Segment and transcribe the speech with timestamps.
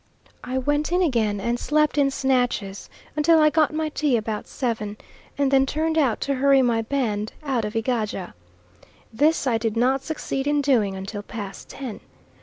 [0.43, 4.97] I went in again and slept in snatches until I got my tea about seven,
[5.37, 8.33] and then turned out to hurry my band out of Egaja.
[9.13, 11.99] This I did not succeed in doing until past ten.